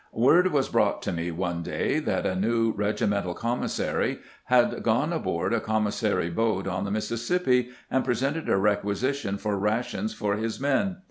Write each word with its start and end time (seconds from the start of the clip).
Word 0.13 0.47
was 0.51 0.67
brought 0.67 1.03
to 1.03 1.11
me 1.11 1.29
one 1.29 1.61
day 1.61 1.99
that 1.99 2.25
a 2.25 2.33
new 2.35 2.71
regimental 2.71 3.35
commissary 3.35 4.17
had 4.45 4.81
gone 4.81 5.13
aboard 5.13 5.53
a 5.53 5.59
commissary 5.61 6.31
boat 6.31 6.65
on 6.65 6.85
the 6.85 6.89
Mississippi 6.89 7.69
and 7.91 8.03
pre 8.03 8.15
sented 8.15 8.47
a 8.47 8.57
requisition 8.57 9.37
for 9.37 9.59
rations 9.59 10.11
for 10.11 10.37
his 10.37 10.59
men. 10.59 10.97